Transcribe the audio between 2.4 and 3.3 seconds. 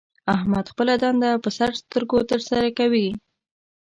سره کوي.